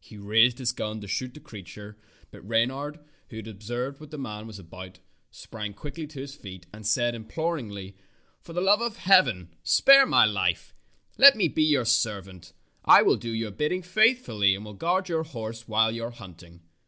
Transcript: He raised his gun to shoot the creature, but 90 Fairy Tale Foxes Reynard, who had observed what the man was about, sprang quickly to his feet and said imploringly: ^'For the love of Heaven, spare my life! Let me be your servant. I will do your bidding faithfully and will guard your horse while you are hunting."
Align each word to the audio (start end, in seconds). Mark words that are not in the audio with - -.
He 0.00 0.18
raised 0.18 0.58
his 0.58 0.72
gun 0.72 1.00
to 1.02 1.06
shoot 1.06 1.34
the 1.34 1.38
creature, 1.38 1.96
but 2.32 2.38
90 2.42 2.48
Fairy 2.48 2.48
Tale 2.48 2.48
Foxes 2.48 2.50
Reynard, 2.96 3.08
who 3.30 3.36
had 3.36 3.46
observed 3.46 4.00
what 4.00 4.10
the 4.10 4.18
man 4.18 4.46
was 4.48 4.58
about, 4.58 4.98
sprang 5.30 5.72
quickly 5.72 6.08
to 6.08 6.20
his 6.20 6.34
feet 6.34 6.66
and 6.74 6.84
said 6.84 7.14
imploringly: 7.14 7.94
^'For 8.44 8.52
the 8.52 8.60
love 8.60 8.80
of 8.80 8.96
Heaven, 8.96 9.54
spare 9.62 10.04
my 10.04 10.24
life! 10.24 10.74
Let 11.16 11.36
me 11.36 11.46
be 11.46 11.62
your 11.62 11.84
servant. 11.84 12.52
I 12.84 13.02
will 13.02 13.14
do 13.14 13.30
your 13.30 13.52
bidding 13.52 13.82
faithfully 13.82 14.56
and 14.56 14.64
will 14.64 14.74
guard 14.74 15.08
your 15.08 15.22
horse 15.22 15.68
while 15.68 15.92
you 15.92 16.02
are 16.02 16.10
hunting." 16.10 16.62